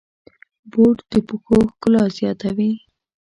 [0.71, 2.71] بوټ د پښو ښکلا زیاتوي.